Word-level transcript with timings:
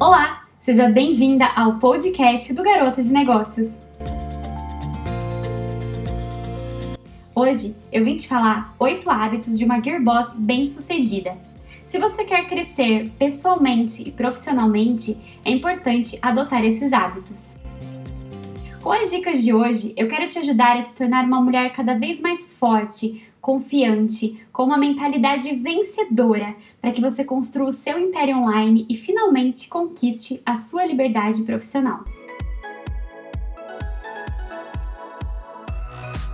Olá, 0.00 0.44
seja 0.60 0.88
bem-vinda 0.88 1.44
ao 1.44 1.80
podcast 1.80 2.54
do 2.54 2.62
Garota 2.62 3.02
de 3.02 3.12
Negócios. 3.12 3.76
Hoje 7.34 7.76
eu 7.90 8.04
vim 8.04 8.16
te 8.16 8.28
falar 8.28 8.76
8 8.78 9.10
hábitos 9.10 9.58
de 9.58 9.64
uma 9.64 9.82
Gearboss 9.82 10.36
bem-sucedida. 10.36 11.36
Se 11.88 11.98
você 11.98 12.24
quer 12.24 12.46
crescer 12.46 13.10
pessoalmente 13.18 14.08
e 14.08 14.12
profissionalmente, 14.12 15.20
é 15.44 15.50
importante 15.50 16.16
adotar 16.22 16.64
esses 16.64 16.92
hábitos. 16.92 17.56
Com 18.80 18.92
as 18.92 19.10
dicas 19.10 19.42
de 19.42 19.52
hoje, 19.52 19.94
eu 19.96 20.06
quero 20.06 20.28
te 20.28 20.38
ajudar 20.38 20.76
a 20.76 20.82
se 20.82 20.96
tornar 20.96 21.24
uma 21.24 21.40
mulher 21.40 21.72
cada 21.72 21.98
vez 21.98 22.20
mais 22.20 22.46
forte, 22.46 23.27
confiante, 23.48 24.38
com 24.52 24.64
uma 24.64 24.76
mentalidade 24.76 25.54
vencedora, 25.54 26.54
para 26.82 26.92
que 26.92 27.00
você 27.00 27.24
construa 27.24 27.70
o 27.70 27.72
seu 27.72 27.98
império 27.98 28.36
online 28.36 28.84
e 28.90 28.94
finalmente 28.94 29.70
conquiste 29.70 30.42
a 30.44 30.54
sua 30.54 30.84
liberdade 30.84 31.42
profissional. 31.44 32.04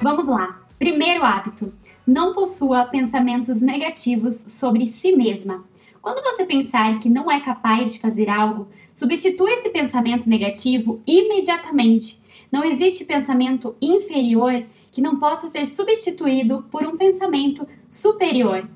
Vamos 0.00 0.28
lá! 0.28 0.60
Primeiro 0.78 1.24
hábito: 1.24 1.72
não 2.06 2.32
possua 2.32 2.84
pensamentos 2.84 3.60
negativos 3.60 4.34
sobre 4.34 4.86
si 4.86 5.10
mesma. 5.10 5.64
Quando 6.00 6.22
você 6.22 6.46
pensar 6.46 6.96
que 6.98 7.08
não 7.08 7.28
é 7.28 7.40
capaz 7.40 7.92
de 7.92 7.98
fazer 7.98 8.30
algo, 8.30 8.68
substitua 8.94 9.50
esse 9.50 9.68
pensamento 9.70 10.30
negativo 10.30 11.02
imediatamente. 11.04 12.22
Não 12.52 12.62
existe 12.62 13.04
pensamento 13.04 13.74
inferior 13.82 14.64
que 14.90 15.00
não 15.00 15.18
possa 15.18 15.48
ser 15.48 15.66
substituído 15.66 16.64
por 16.70 16.84
um 16.86 16.96
pensamento 16.96 17.66
superior. 17.86 18.68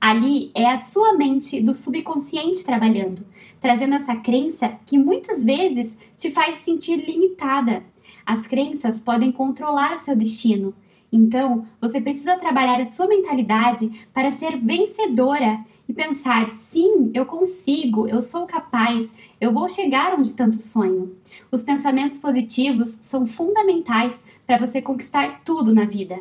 Ali 0.00 0.50
é 0.54 0.66
a 0.66 0.78
sua 0.78 1.12
mente 1.12 1.60
do 1.60 1.74
subconsciente 1.74 2.64
trabalhando, 2.64 3.26
trazendo 3.60 3.94
essa 3.94 4.16
crença 4.16 4.78
que 4.86 4.98
muitas 4.98 5.44
vezes 5.44 5.98
te 6.16 6.30
faz 6.30 6.56
se 6.56 6.64
sentir 6.64 6.96
limitada. 6.96 7.82
As 8.24 8.46
crenças 8.46 9.00
podem 9.00 9.30
controlar 9.30 9.94
o 9.94 9.98
seu 9.98 10.16
destino. 10.16 10.74
Então, 11.12 11.66
você 11.80 12.00
precisa 12.00 12.36
trabalhar 12.36 12.80
a 12.80 12.84
sua 12.84 13.08
mentalidade 13.08 14.06
para 14.14 14.30
ser 14.30 14.56
vencedora 14.58 15.64
e 15.88 15.92
pensar: 15.92 16.48
sim, 16.50 17.10
eu 17.12 17.26
consigo, 17.26 18.06
eu 18.06 18.22
sou 18.22 18.46
capaz, 18.46 19.12
eu 19.40 19.52
vou 19.52 19.68
chegar 19.68 20.14
onde 20.14 20.34
tanto 20.34 20.56
sonho. 20.56 21.16
Os 21.50 21.62
pensamentos 21.62 22.18
positivos 22.18 22.88
são 23.00 23.26
fundamentais 23.26 24.22
para 24.46 24.58
você 24.58 24.80
conquistar 24.80 25.42
tudo 25.44 25.74
na 25.74 25.84
vida. 25.84 26.20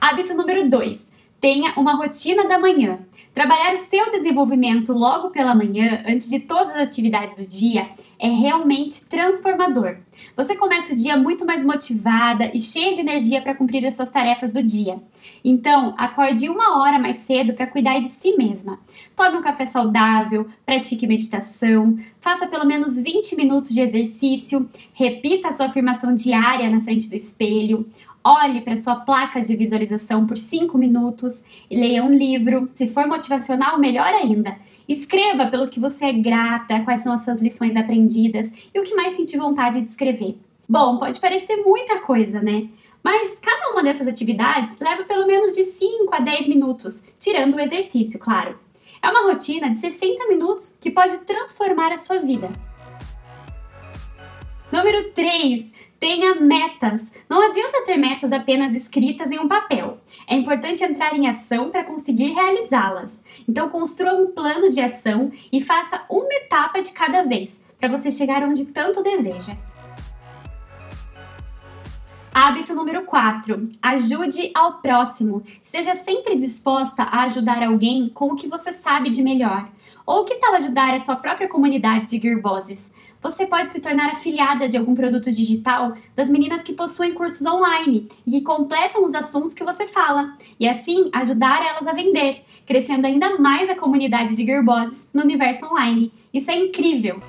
Hábito 0.00 0.34
número 0.34 0.68
2: 0.68 1.13
tenha 1.44 1.74
uma 1.76 1.92
rotina 1.92 2.48
da 2.48 2.58
manhã. 2.58 3.00
Trabalhar 3.34 3.74
o 3.74 3.76
seu 3.76 4.10
desenvolvimento 4.10 4.94
logo 4.94 5.28
pela 5.28 5.54
manhã, 5.54 6.02
antes 6.08 6.30
de 6.30 6.40
todas 6.40 6.72
as 6.72 6.88
atividades 6.88 7.36
do 7.36 7.46
dia, 7.46 7.90
é 8.18 8.28
realmente 8.28 9.06
transformador. 9.10 9.98
Você 10.34 10.56
começa 10.56 10.94
o 10.94 10.96
dia 10.96 11.18
muito 11.18 11.44
mais 11.44 11.62
motivada 11.62 12.50
e 12.54 12.58
cheia 12.58 12.94
de 12.94 13.00
energia 13.00 13.42
para 13.42 13.54
cumprir 13.54 13.84
as 13.84 13.94
suas 13.94 14.10
tarefas 14.10 14.52
do 14.52 14.62
dia. 14.62 14.98
Então, 15.44 15.94
acorde 15.98 16.48
uma 16.48 16.80
hora 16.80 16.98
mais 16.98 17.18
cedo 17.18 17.52
para 17.52 17.66
cuidar 17.66 17.98
de 17.98 18.06
si 18.06 18.34
mesma. 18.38 18.80
Tome 19.14 19.36
um 19.36 19.42
café 19.42 19.66
saudável, 19.66 20.48
pratique 20.64 21.06
meditação, 21.06 21.98
faça 22.22 22.46
pelo 22.46 22.64
menos 22.64 22.96
20 22.96 23.36
minutos 23.36 23.74
de 23.74 23.82
exercício, 23.82 24.66
repita 24.94 25.48
a 25.48 25.52
sua 25.52 25.66
afirmação 25.66 26.14
diária 26.14 26.70
na 26.70 26.80
frente 26.80 27.06
do 27.06 27.14
espelho, 27.14 27.86
Olhe 28.26 28.62
para 28.62 28.74
sua 28.74 28.96
placa 28.96 29.42
de 29.42 29.54
visualização 29.54 30.26
por 30.26 30.38
5 30.38 30.78
minutos 30.78 31.42
e 31.70 31.76
leia 31.76 32.02
um 32.02 32.10
livro. 32.10 32.66
Se 32.74 32.88
for 32.88 33.06
motivacional, 33.06 33.78
melhor 33.78 34.06
ainda. 34.06 34.56
Escreva 34.88 35.44
pelo 35.46 35.68
que 35.68 35.78
você 35.78 36.06
é 36.06 36.12
grata, 36.14 36.80
quais 36.84 37.02
são 37.02 37.12
as 37.12 37.22
suas 37.22 37.42
lições 37.42 37.76
aprendidas 37.76 38.50
e 38.74 38.80
o 38.80 38.82
que 38.82 38.94
mais 38.94 39.14
sentir 39.14 39.36
vontade 39.36 39.82
de 39.82 39.90
escrever. 39.90 40.38
Bom, 40.66 40.98
pode 40.98 41.20
parecer 41.20 41.56
muita 41.56 41.98
coisa, 42.00 42.40
né? 42.40 42.68
Mas 43.02 43.38
cada 43.38 43.72
uma 43.72 43.82
dessas 43.82 44.08
atividades 44.08 44.78
leva 44.78 45.04
pelo 45.04 45.26
menos 45.26 45.54
de 45.54 45.62
5 45.62 46.14
a 46.14 46.20
10 46.20 46.48
minutos, 46.48 47.02
tirando 47.18 47.56
o 47.56 47.60
exercício, 47.60 48.18
claro. 48.18 48.58
É 49.02 49.10
uma 49.10 49.30
rotina 49.30 49.68
de 49.68 49.76
60 49.76 50.26
minutos 50.28 50.78
que 50.80 50.90
pode 50.90 51.18
transformar 51.26 51.92
a 51.92 51.98
sua 51.98 52.20
vida. 52.20 52.50
Número 54.72 55.10
3. 55.10 55.74
Tenha 56.00 56.34
metas. 56.34 57.12
Não 57.30 57.40
adianta 57.40 57.73
ter 57.94 57.96
metas 57.96 58.32
apenas 58.32 58.74
escritas 58.74 59.30
em 59.30 59.38
um 59.38 59.46
papel. 59.46 59.98
É 60.26 60.34
importante 60.34 60.82
entrar 60.82 61.14
em 61.14 61.28
ação 61.28 61.70
para 61.70 61.84
conseguir 61.84 62.32
realizá-las. 62.32 63.22
Então, 63.48 63.68
construa 63.68 64.14
um 64.14 64.32
plano 64.32 64.68
de 64.68 64.80
ação 64.80 65.30
e 65.52 65.60
faça 65.60 66.04
uma 66.10 66.32
etapa 66.34 66.82
de 66.82 66.92
cada 66.92 67.22
vez 67.22 67.62
para 67.78 67.88
você 67.88 68.10
chegar 68.10 68.42
onde 68.42 68.66
tanto 68.66 69.02
deseja. 69.02 69.56
Hábito 72.32 72.74
número 72.74 73.04
4. 73.04 73.70
Ajude 73.80 74.50
ao 74.54 74.80
próximo. 74.80 75.44
Seja 75.62 75.94
sempre 75.94 76.34
disposta 76.34 77.04
a 77.04 77.22
ajudar 77.22 77.62
alguém 77.62 78.08
com 78.08 78.32
o 78.32 78.36
que 78.36 78.48
você 78.48 78.72
sabe 78.72 79.08
de 79.08 79.22
melhor. 79.22 79.68
Ou 80.06 80.24
que 80.24 80.34
tal 80.34 80.54
ajudar 80.54 80.94
a 80.94 80.98
sua 80.98 81.16
própria 81.16 81.48
comunidade 81.48 82.06
de 82.06 82.18
gearbosses? 82.18 82.92
Você 83.22 83.46
pode 83.46 83.72
se 83.72 83.80
tornar 83.80 84.10
afiliada 84.10 84.68
de 84.68 84.76
algum 84.76 84.94
produto 84.94 85.32
digital 85.32 85.94
das 86.14 86.28
meninas 86.28 86.62
que 86.62 86.74
possuem 86.74 87.14
cursos 87.14 87.46
online 87.46 88.06
e 88.26 88.32
que 88.32 88.42
completam 88.42 89.02
os 89.02 89.14
assuntos 89.14 89.54
que 89.54 89.64
você 89.64 89.86
fala, 89.86 90.36
e 90.60 90.68
assim 90.68 91.08
ajudar 91.10 91.64
elas 91.64 91.86
a 91.86 91.92
vender, 91.92 92.44
crescendo 92.66 93.06
ainda 93.06 93.38
mais 93.38 93.70
a 93.70 93.74
comunidade 93.74 94.36
de 94.36 94.44
gearbosses 94.44 95.08
no 95.14 95.22
universo 95.22 95.64
online. 95.64 96.12
Isso 96.34 96.50
é 96.50 96.54
incrível! 96.54 97.22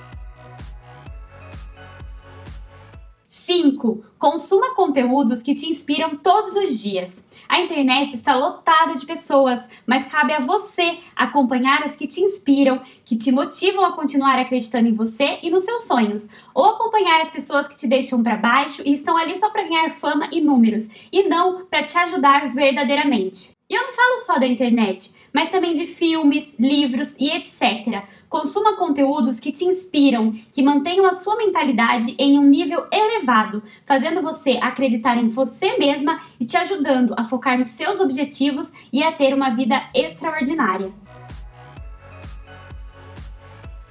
5. 3.46 4.04
Consuma 4.18 4.74
conteúdos 4.74 5.44
que 5.44 5.54
te 5.54 5.70
inspiram 5.70 6.18
todos 6.18 6.56
os 6.56 6.80
dias. 6.80 7.24
A 7.48 7.62
internet 7.62 8.16
está 8.16 8.36
lotada 8.36 8.96
de 8.96 9.06
pessoas, 9.06 9.70
mas 9.86 10.08
cabe 10.08 10.34
a 10.34 10.40
você 10.40 10.98
acompanhar 11.16 11.84
as 11.84 11.96
que 11.96 12.08
te 12.08 12.22
inspiram, 12.22 12.82
que 13.06 13.16
te 13.16 13.32
motivam 13.32 13.86
a 13.86 13.92
continuar 13.92 14.40
acreditando 14.40 14.88
em 14.90 14.94
você 14.94 15.38
e 15.44 15.52
nos 15.52 15.64
seus 15.64 15.84
sonhos, 15.84 16.28
ou 16.56 16.66
acompanhar 16.66 17.22
as 17.22 17.30
pessoas 17.30 17.68
que 17.68 17.78
te 17.78 17.88
deixam 17.88 18.24
para 18.24 18.36
baixo 18.36 18.82
e 18.84 18.92
estão 18.92 19.16
ali 19.16 19.36
só 19.36 19.52
para 19.52 19.64
ganhar 19.64 19.92
fama 19.92 20.28
e 20.32 20.42
números, 20.42 20.90
e 21.12 21.30
não 21.30 21.68
para 21.68 21.84
te 21.84 21.96
ajudar 22.00 22.52
verdadeiramente. 22.52 23.52
E 23.70 23.76
eu 23.76 23.84
não 23.84 23.94
falo 23.94 24.18
só 24.26 24.40
da 24.40 24.48
internet, 24.48 25.14
mas 25.36 25.50
também 25.50 25.74
de 25.74 25.86
filmes, 25.86 26.56
livros 26.58 27.14
e 27.20 27.30
etc. 27.30 28.06
Consuma 28.30 28.78
conteúdos 28.78 29.38
que 29.38 29.52
te 29.52 29.66
inspiram, 29.66 30.32
que 30.32 30.64
mantenham 30.64 31.06
a 31.06 31.12
sua 31.12 31.36
mentalidade 31.36 32.16
em 32.18 32.40
um 32.40 32.44
nível 32.46 32.88
elevado, 32.90 33.62
fazendo 33.86 34.22
você 34.22 34.58
acreditar 34.62 35.18
em 35.18 35.28
você 35.28 35.78
mesma 35.78 36.22
e 36.40 36.46
te 36.46 36.56
ajudando 36.56 37.14
a 37.18 37.26
focar 37.26 37.60
nos 37.60 37.72
seus 37.72 38.00
objetivos 38.00 38.72
e 38.94 39.04
a 39.04 39.12
ter 39.12 39.34
uma 39.34 39.50
vida 39.50 39.84
extraordinária. 39.94 40.94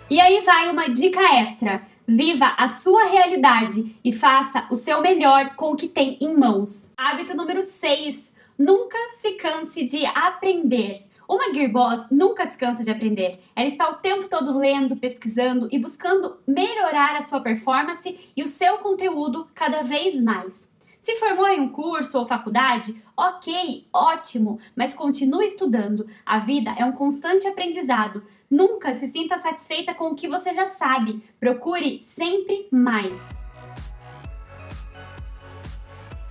E 0.09 0.19
aí 0.19 0.41
vai 0.41 0.71
uma 0.71 0.89
dica 0.89 1.21
extra. 1.41 1.87
Viva 2.09 2.55
a 2.57 2.69
sua 2.69 3.05
realidade 3.05 3.95
e 4.03 4.15
faça 4.15 4.67
o 4.71 4.77
seu 4.77 5.03
melhor 5.03 5.57
com 5.57 5.73
o 5.73 5.77
que 5.77 5.89
tem 5.89 6.17
em 6.23 6.35
mãos. 6.35 6.91
Hábito 6.97 7.37
número 7.37 7.63
6 7.63 8.33
Nunca 8.57 8.97
se 9.21 9.33
canse 9.33 9.85
de 9.85 10.07
aprender. 10.07 11.05
Uma 11.29 11.53
Gearboss 11.53 12.11
nunca 12.11 12.47
se 12.47 12.57
cansa 12.57 12.83
de 12.83 12.91
aprender. 12.91 13.41
Ela 13.55 13.69
está 13.69 13.89
o 13.89 13.97
tempo 13.97 14.29
todo 14.29 14.57
lendo, 14.57 14.97
pesquisando 14.97 15.69
e 15.71 15.79
buscando 15.79 16.39
melhorar 16.47 17.17
a 17.17 17.23
sua 17.23 17.41
performance 17.41 18.19
e 18.37 18.43
o 18.43 18.47
seu 18.47 18.79
conteúdo 18.79 19.49
cada 19.55 19.83
vez 19.83 20.23
mais. 20.23 20.73
Se 21.01 21.17
formou 21.17 21.47
em 21.49 21.61
um 21.61 21.69
curso 21.69 22.19
ou 22.19 22.27
faculdade, 22.27 23.03
ok, 23.17 23.87
ótimo, 23.93 24.59
mas 24.75 24.95
continue 24.95 25.45
estudando. 25.45 26.07
A 26.25 26.39
vida 26.39 26.75
é 26.79 26.85
um 26.85 26.93
constante 26.93 27.47
aprendizado. 27.47 28.25
Nunca 28.51 28.95
se 28.95 29.07
sinta 29.07 29.37
satisfeita 29.37 29.93
com 29.93 30.09
o 30.09 30.15
que 30.15 30.29
você 30.29 30.53
já 30.53 30.67
sabe. 30.67 31.23
Procure 31.39 32.01
sempre 32.01 32.69
mais. 32.71 33.29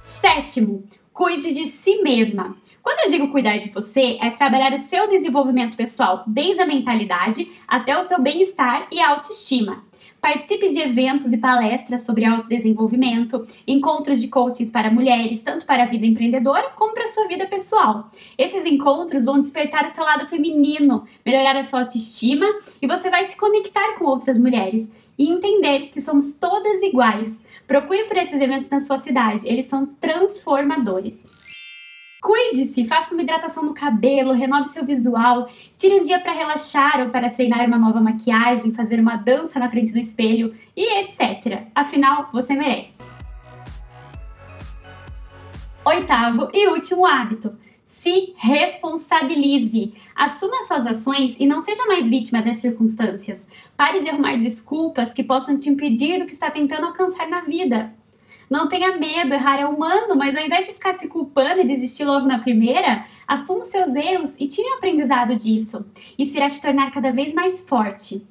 Sétimo, 0.02 0.88
Cuide 1.14 1.54
de 1.54 1.68
si 1.68 2.02
mesma. 2.02 2.56
Quando 2.84 3.06
eu 3.06 3.10
digo 3.10 3.32
cuidar 3.32 3.60
de 3.60 3.70
você, 3.70 4.18
é 4.22 4.30
trabalhar 4.30 4.74
o 4.74 4.78
seu 4.78 5.08
desenvolvimento 5.08 5.78
pessoal, 5.78 6.22
desde 6.28 6.62
a 6.62 6.68
mentalidade 6.68 7.50
até 7.66 7.98
o 7.98 8.04
seu 8.04 8.22
bem-estar 8.22 8.90
e 8.92 9.00
autoestima. 9.00 9.86
Participe 10.20 10.68
de 10.70 10.80
eventos 10.80 11.32
e 11.32 11.38
palestras 11.38 12.06
sobre 12.06 12.26
autodesenvolvimento, 12.26 13.46
encontros 13.66 14.22
de 14.22 14.28
coaches 14.28 14.70
para 14.70 14.92
mulheres, 14.92 15.42
tanto 15.44 15.66
para 15.66 15.84
a 15.84 15.86
vida 15.86 16.06
empreendedora 16.06 16.72
como 16.76 16.94
para 16.94 17.06
a 17.06 17.08
sua 17.08 17.26
vida 17.26 17.46
pessoal. 17.46 18.12
Esses 18.38 18.66
encontros 18.66 19.24
vão 19.24 19.40
despertar 19.40 19.86
o 19.86 19.90
seu 19.90 20.04
lado 20.04 20.28
feminino, 20.28 21.06
melhorar 21.26 21.56
a 21.56 21.64
sua 21.64 21.82
autoestima 21.82 22.46
e 22.82 22.88
você 22.88 23.10
vai 23.10 23.24
se 23.24 23.38
conectar 23.38 23.98
com 23.98 24.06
outras 24.06 24.38
mulheres 24.38 24.92
e 25.18 25.30
entender 25.30 25.90
que 25.90 26.02
somos 26.02 26.34
todas 26.34 26.82
iguais. 26.82 27.42
Procure 27.66 28.04
por 28.06 28.18
esses 28.18 28.42
eventos 28.42 28.70
na 28.70 28.82
sua 28.82 28.98
cidade, 28.98 29.48
eles 29.48 29.68
são 29.68 29.86
transformadores. 29.86 31.43
Cuide-se, 32.24 32.86
faça 32.86 33.14
uma 33.14 33.22
hidratação 33.22 33.66
no 33.66 33.74
cabelo, 33.74 34.32
renove 34.32 34.70
seu 34.70 34.86
visual, 34.86 35.50
tire 35.76 36.00
um 36.00 36.04
dia 36.04 36.22
para 36.22 36.32
relaxar 36.32 37.02
ou 37.02 37.10
para 37.10 37.30
treinar 37.30 37.68
uma 37.68 37.78
nova 37.78 38.00
maquiagem, 38.00 38.74
fazer 38.74 38.98
uma 38.98 39.18
dança 39.18 39.60
na 39.60 39.70
frente 39.70 39.92
do 39.92 40.00
espelho 40.00 40.56
e 40.74 41.02
etc. 41.02 41.64
Afinal, 41.76 42.30
você 42.32 42.56
merece. 42.56 43.04
Oitavo 45.84 46.50
e 46.54 46.70
último 46.70 47.06
hábito. 47.06 47.58
Se 47.84 48.34
responsabilize. 48.38 49.94
Assuma 50.16 50.64
suas 50.64 50.88
ações 50.88 51.36
e 51.38 51.46
não 51.46 51.60
seja 51.60 51.86
mais 51.88 52.10
vítima 52.10 52.42
das 52.42 52.56
circunstâncias. 52.56 53.50
Pare 53.76 54.00
de 54.00 54.08
arrumar 54.08 54.38
desculpas 54.38 55.14
que 55.14 55.26
possam 55.26 55.60
te 55.60 55.70
impedir 55.70 56.20
do 56.20 56.26
que 56.26 56.32
está 56.32 56.50
tentando 56.50 56.86
alcançar 56.86 57.28
na 57.28 57.42
vida. 57.42 57.94
Não 58.50 58.68
tenha 58.68 58.98
medo, 58.98 59.34
errar 59.34 59.60
é 59.60 59.66
humano, 59.66 60.16
mas 60.16 60.36
ao 60.36 60.44
invés 60.44 60.66
de 60.66 60.74
ficar 60.74 60.94
se 60.94 61.08
culpando 61.08 61.62
e 61.62 61.68
desistir 61.68 62.04
logo 62.06 62.28
na 62.28 62.40
primeira, 62.40 63.06
assuma 63.28 63.62
os 63.62 63.68
seus 63.68 63.96
erros 63.96 64.36
e 64.40 64.48
tire 64.48 64.70
o 64.70 64.76
aprendizado 64.76 65.36
disso. 65.36 65.86
Isso 66.18 66.38
irá 66.38 66.48
te 66.48 66.62
tornar 66.62 66.92
cada 66.92 67.12
vez 67.12 67.34
mais 67.34 67.68
forte. 67.68 68.26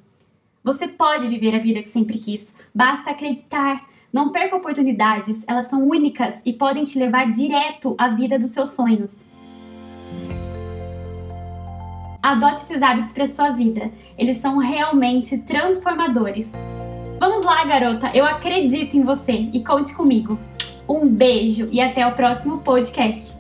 Você 0.62 0.86
pode 0.86 1.26
viver 1.26 1.54
a 1.56 1.58
vida 1.58 1.82
que 1.82 1.88
sempre 1.88 2.18
quis, 2.18 2.54
basta 2.74 3.10
acreditar. 3.10 3.84
Não 4.12 4.30
perca 4.30 4.56
oportunidades, 4.56 5.42
elas 5.48 5.66
são 5.66 5.88
únicas 5.88 6.42
e 6.44 6.52
podem 6.52 6.84
te 6.84 6.98
levar 6.98 7.30
direto 7.30 7.94
à 7.98 8.08
vida 8.08 8.38
dos 8.38 8.50
seus 8.50 8.70
sonhos. 8.70 9.24
Adote 12.22 12.62
esses 12.62 12.82
hábitos 12.82 13.12
para 13.12 13.26
sua 13.26 13.50
vida. 13.50 13.90
Eles 14.16 14.36
são 14.36 14.58
realmente 14.58 15.38
transformadores. 15.38 16.52
Vamos 17.22 17.44
lá, 17.44 17.64
garota. 17.64 18.10
Eu 18.12 18.24
acredito 18.24 18.96
em 18.96 19.04
você 19.04 19.48
e 19.52 19.62
conte 19.62 19.94
comigo. 19.94 20.36
Um 20.88 21.06
beijo 21.08 21.68
e 21.70 21.80
até 21.80 22.04
o 22.04 22.16
próximo 22.16 22.58
podcast. 22.62 23.36